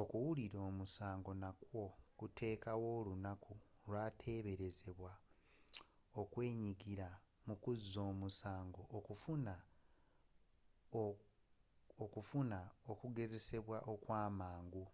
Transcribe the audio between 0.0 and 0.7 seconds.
okuwulira